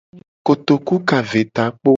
Kotoku 0.45 0.95
ka 1.07 1.17
ve 1.29 1.41
takpo. 1.55 1.89